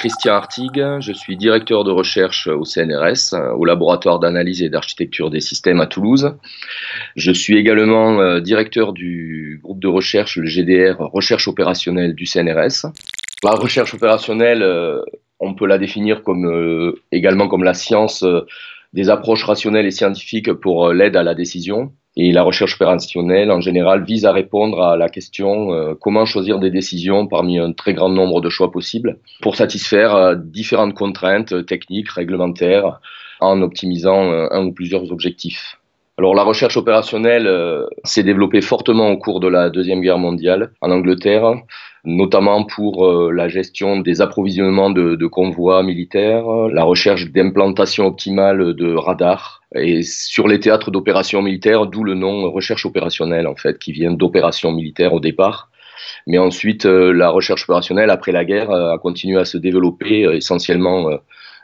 [0.00, 5.42] Christian Artigue, je suis directeur de recherche au CNRS, au laboratoire d'analyse et d'architecture des
[5.42, 6.36] systèmes à Toulouse.
[7.16, 12.86] Je suis également euh, directeur du groupe de recherche, le GDR, recherche opérationnelle du CNRS.
[13.44, 15.02] La recherche opérationnelle, euh,
[15.38, 18.24] on peut la définir comme, euh, également comme la science
[18.94, 21.92] des approches rationnelles et scientifiques pour l'aide à la décision.
[22.16, 26.58] Et la recherche opérationnelle, en général, vise à répondre à la question euh, comment choisir
[26.58, 31.64] des décisions parmi un très grand nombre de choix possibles pour satisfaire euh, différentes contraintes
[31.66, 33.00] techniques, réglementaires,
[33.40, 35.79] en optimisant euh, un ou plusieurs objectifs.
[36.18, 37.48] Alors la recherche opérationnelle
[38.04, 41.54] s'est développée fortement au cours de la Deuxième Guerre mondiale en Angleterre,
[42.04, 49.60] notamment pour la gestion des approvisionnements de, convois militaires, la recherche d'implantation optimale de radars,
[49.74, 54.12] et sur les théâtres d'opérations militaires, d'où le nom recherche opérationnelle, en fait, qui vient
[54.12, 55.70] d'opérations militaires au départ.
[56.26, 60.24] Mais ensuite, euh, la recherche opérationnelle, après la guerre, euh, a continué à se développer
[60.26, 61.08] euh, essentiellement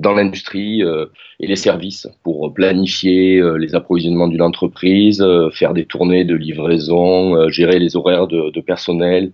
[0.00, 6.34] dans l'industrie et les services pour planifier les approvisionnements d'une entreprise, faire des tournées de
[6.34, 9.32] livraison, gérer les horaires de, de personnel,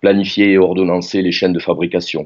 [0.00, 2.24] planifier et ordonnancer les chaînes de fabrication.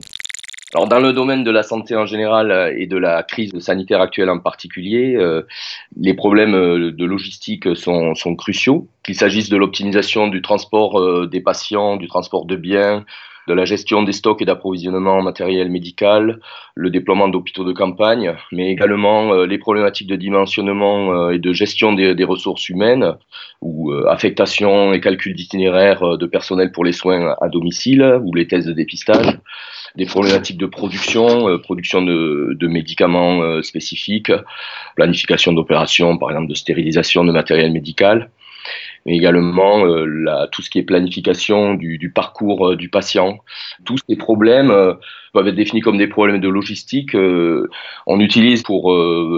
[0.75, 4.01] Alors dans le domaine de la santé en général euh, et de la crise sanitaire
[4.01, 5.43] actuelle en particulier, euh,
[5.97, 11.41] les problèmes euh, de logistique sont, sont cruciaux, qu'il s'agisse de l'optimisation du transport des
[11.41, 13.05] patients, du transport de biens,
[13.49, 16.41] de la gestion des stocks et d'approvisionnement en matériel médical,
[16.75, 22.15] le déploiement d'hôpitaux de campagne, mais également les problématiques de dimensionnement et de gestion des,
[22.15, 23.15] des ressources humaines,
[23.61, 28.67] ou affectation et calcul d'itinéraire de personnel pour les soins à domicile, ou les tests
[28.69, 29.39] de dépistage
[29.97, 34.33] des problématiques de production, euh, production de, de médicaments euh, spécifiques,
[34.97, 38.31] planification d'opérations, par exemple de stérilisation de matériel médical,
[39.07, 43.39] mais également euh, la, tout ce qui est planification du, du parcours du patient.
[43.85, 44.73] Tous ces problèmes
[45.33, 47.15] peuvent être définis comme des problèmes de logistique.
[47.15, 48.95] on utilise pour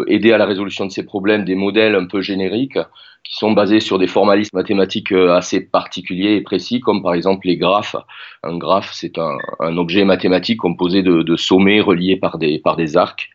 [0.06, 2.78] aider à la résolution de ces problèmes des modèles un peu génériques
[3.26, 7.46] qui sont basés sur des formalismes mathématiques euh, assez particuliers et précis, comme par exemple
[7.46, 7.96] les graphes.
[8.42, 12.76] Un graphe, c'est un, un, objet mathématique composé de, de, sommets reliés par des, par
[12.76, 13.30] des arcs.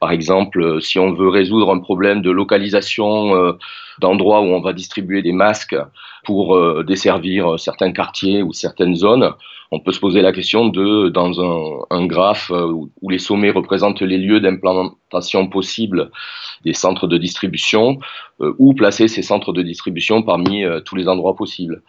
[0.00, 3.52] Par exemple, euh, si on veut résoudre un problème de localisation euh,
[3.98, 5.76] d'endroits où on va distribuer des masques
[6.24, 9.32] pour desservir certains quartiers ou certaines zones,
[9.70, 11.40] on peut se poser la question de, dans
[11.90, 16.10] un, graphe où les sommets représentent les lieux d'implantation possibles
[16.64, 17.98] des centres de distribution,
[18.40, 21.82] euh, ou placer ces centres de distribution parmi euh, tous les endroits possibles.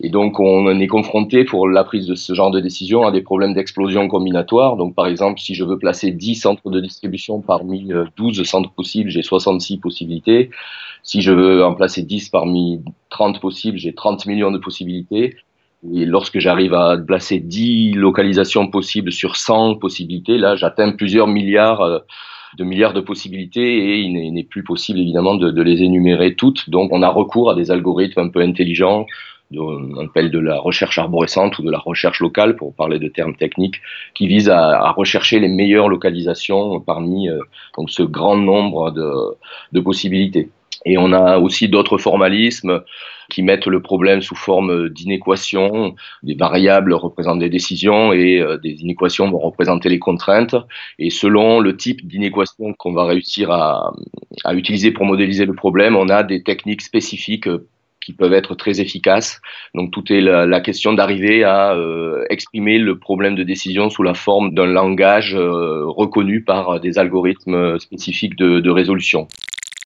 [0.00, 3.22] Et donc, on est confronté pour la prise de ce genre de décision à des
[3.22, 4.76] problèmes d'explosion combinatoire.
[4.76, 8.72] Donc, par exemple, si je veux placer 10 centres de distribution parmi 12 euh, centres
[8.72, 10.50] possibles, j'ai 66 possibilités.
[11.04, 15.36] Si je veux en placer 10 parmi 30 possibles, j'ai 30 millions de possibilités.
[15.92, 22.02] Et lorsque j'arrive à placer 10 localisations possibles sur 100 possibilités, là, j'atteins plusieurs milliards
[22.56, 26.70] de milliards de possibilités et il n'est plus possible évidemment de, de, les énumérer toutes.
[26.70, 29.06] Donc on a recours à des algorithmes un peu intelligents,
[29.58, 33.36] on appelle de la recherche arborescente ou de la recherche locale pour parler de termes
[33.36, 33.80] techniques,
[34.14, 37.38] qui visent à, rechercher les meilleures localisations parmi euh,
[37.76, 40.50] donc ce grand nombre de, possibilités.
[40.86, 42.82] Et on a aussi d'autres formalismes
[43.30, 45.94] qui mettent le problème sous forme d'inéquations.
[46.22, 50.56] Des variables représentent des décisions et euh, des inéquations vont représenter les contraintes.
[50.98, 53.92] Et selon le type d'inéquation qu'on va réussir à,
[54.52, 57.48] utiliser pour modéliser le problème, on a des techniques spécifiques
[58.04, 59.40] qui peuvent être très efficaces.
[59.74, 64.02] Donc tout est la, la question d'arriver à euh, exprimer le problème de décision sous
[64.02, 69.28] la forme d'un langage euh, reconnu par des algorithmes spécifiques de, de résolution.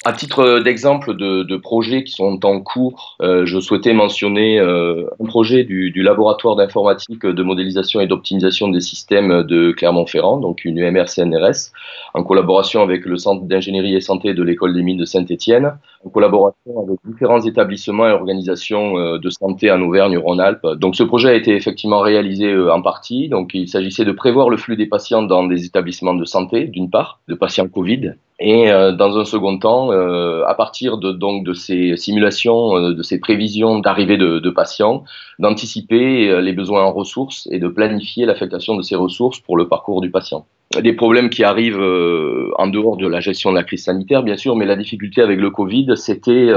[0.04, 5.04] À titre d'exemple de, de, projets qui sont en cours, euh, je souhaitais mentionner euh,
[5.20, 10.64] un projet du, du laboratoire d'informatique, de modélisation et d'optimisation des systèmes de Clermont-Ferrand, donc
[10.64, 11.72] une UMR-CNRS,
[12.14, 15.72] en collaboration avec le Centre d'ingénierie et santé de l'École des mines de Saint-Étienne,
[16.04, 20.66] en collaboration avec différents établissements et organisations euh, de santé en Auvergne-Rhône-Alpes.
[20.76, 23.28] Donc ce projet a été effectivement réalisé euh, en partie.
[23.28, 26.90] Donc il s'agissait de prévoir le flux des patients dans des établissements de santé, d'une
[26.90, 31.52] part, de patients Covid, et euh, dans un second temps, à partir de, donc, de
[31.52, 35.04] ces simulations, de ces prévisions d'arrivée de, patients,
[35.38, 40.00] d'anticiper les besoins en ressources et de planifier l'affectation de ces ressources pour le parcours
[40.00, 40.46] du patient.
[40.82, 44.36] Des problèmes qui arrivent euh, en dehors de la gestion de la crise sanitaire, bien
[44.36, 46.50] sûr, mais la difficulté avec le Covid, c'était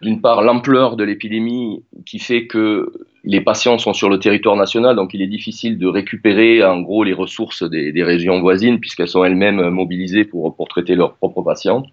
[0.00, 2.92] d'une part l'ampleur de l'épidémie qui fait que
[3.24, 7.04] les patients sont sur le territoire national, donc il est difficile de récupérer en gros
[7.04, 11.42] les ressources des, des régions voisines puisqu'elles sont elles-mêmes mobilisées pour, pour traiter leurs propres
[11.42, 11.84] patients.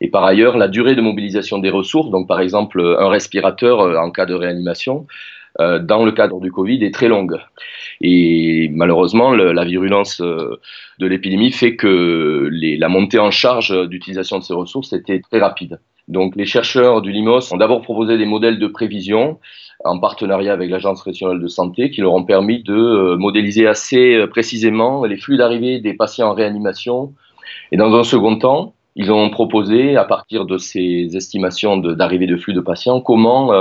[0.00, 3.96] Et par ailleurs, la durée de mobilisation des ressources, donc par exemple un respirateur euh,
[3.96, 5.06] en cas de réanimation,
[5.60, 7.36] euh, dans le cadre du Covid est très longue.
[8.00, 10.60] Et malheureusement, la virulence euh,
[10.98, 15.78] de l'épidémie fait que la montée en charge d'utilisation de ces ressources était très rapide.
[16.08, 19.38] Donc les chercheurs du LIMOS ont d'abord proposé des modèles de prévision
[19.84, 24.26] en partenariat avec l'Agence régionale de santé qui leur ont permis de euh, modéliser assez
[24.28, 27.14] précisément les flux d'arrivée des patients en réanimation.
[27.70, 32.36] Et dans un second temps, ils ont proposé, à partir de ces estimations d'arrivée de,
[32.36, 33.52] flux de patients, comment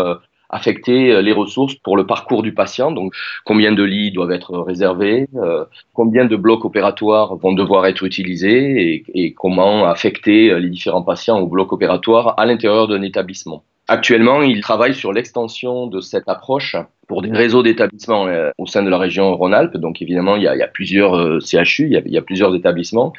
[0.54, 2.92] affecter euh, les ressources pour le parcours du patient.
[2.92, 3.14] Donc,
[3.44, 9.04] combien de lits doivent être réservés, euh, combien de blocs opératoires vont devoir être utilisés
[9.14, 13.64] et, comment affecter les différents patients au bloc opératoire à l'intérieur d'un établissement.
[13.88, 16.76] Actuellement, ils travaillent sur l'extension de cette approche
[17.08, 18.28] pour des réseaux d'établissements
[18.58, 19.78] au sein de la région Rhône-Alpes.
[19.78, 23.14] Donc, évidemment, il y a, il plusieurs CHU, il il y a plusieurs établissements.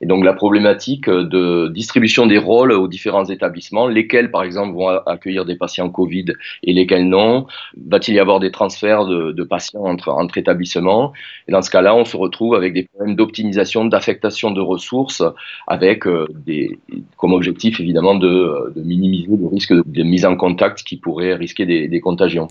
[0.00, 4.88] Et donc la problématique de distribution des rôles aux différents établissements, lesquels par exemple vont
[4.88, 6.26] accueillir des patients Covid
[6.62, 7.46] et lesquels non,
[7.86, 11.12] va-t-il y avoir des transferts de, patients entre, établissements?
[11.48, 15.22] Et dans ce cas-là, on se retrouve avec des problèmes d'optimisation, d'affectation de ressources,
[15.66, 16.78] avec euh, des,
[17.16, 22.00] comme objectif évidemment de, minimiser le risque de, mise en contact qui pourrait risquer des
[22.00, 22.48] contagions.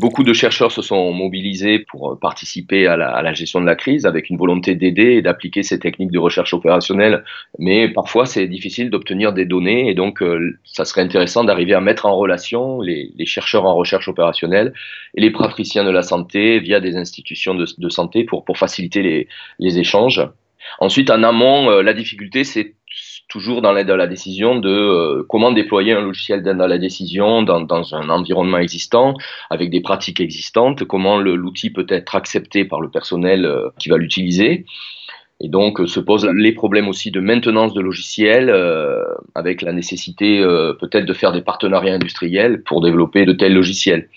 [0.00, 3.74] Beaucoup de chercheurs se sont mobilisés pour participer à la, à la gestion de la
[3.74, 7.24] crise avec une volonté d'aider et d'appliquer ces techniques de recherche opérationnelle.
[7.58, 11.80] Mais parfois, c'est difficile d'obtenir des données et donc, euh, ça serait intéressant d'arriver à
[11.80, 14.72] mettre en relation les, les, chercheurs en recherche opérationnelle
[15.14, 19.02] et les praticiens de la santé via des institutions de, de santé pour, pour faciliter
[19.02, 20.22] les, les échanges.
[20.78, 22.74] Ensuite, en amont, euh, la difficulté, c'est
[23.32, 26.76] toujours dans l'aide à la décision de euh, comment déployer un logiciel d'aide à la
[26.76, 29.14] décision dans, un environnement existant,
[29.48, 33.96] avec des pratiques existantes, comment l'outil peut être accepté par le personnel euh, qui va
[33.96, 34.66] l'utiliser.
[35.42, 39.02] Et donc se posent les problèmes aussi de maintenance de logiciels, euh,
[39.34, 44.08] avec la nécessité euh, peut-être de faire des partenariats industriels pour développer de tels logiciels.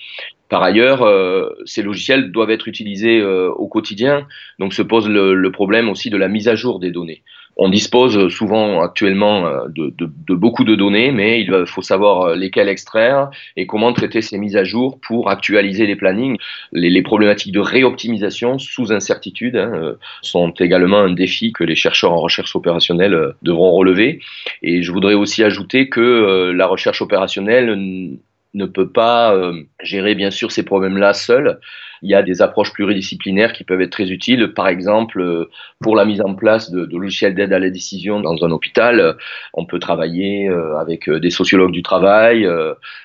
[0.49, 4.27] Par ailleurs, euh, ces logiciels doivent être utilisés euh, au quotidien,
[4.59, 7.23] donc se pose le, problème aussi de la mise à jour des données.
[7.57, 13.29] On dispose souvent actuellement euh, de, beaucoup de données, mais il faut savoir lesquelles extraire
[13.55, 16.37] et comment traiter ces mises à jour pour actualiser les plannings.
[16.73, 22.11] Les, les problématiques de réoptimisation sous incertitude hein, sont également un défi que les chercheurs
[22.11, 24.19] en recherche opérationnelle devront relever.
[24.61, 28.19] Et je voudrais aussi ajouter que la recherche opérationnelle
[28.55, 31.59] ne peut pas euh, gérer bien sûr ces problèmes-là seul.
[32.01, 34.53] Il y a des approches pluridisciplinaires qui peuvent être très utiles.
[34.53, 35.49] Par exemple, euh,
[35.81, 39.17] pour la mise en place de, de logiciels d'aide à la décision dans un hôpital,
[39.53, 42.47] on peut travailler euh, avec des sociologues du travail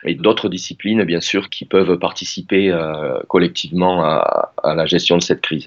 [0.05, 2.73] et d'autres disciplines, bien sûr, qui peuvent participer
[3.29, 5.67] collectivement à la gestion de cette crise.